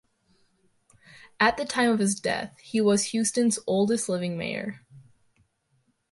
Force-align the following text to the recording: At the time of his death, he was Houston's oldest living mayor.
At 1.39 1.57
the 1.57 1.63
time 1.65 1.91
of 1.91 1.99
his 1.99 2.19
death, 2.19 2.57
he 2.59 2.81
was 2.81 3.03
Houston's 3.11 3.59
oldest 3.67 4.09
living 4.09 4.35
mayor. 4.35 4.83